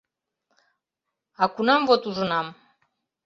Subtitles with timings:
[1.41, 2.47] А кунам вот ужынам?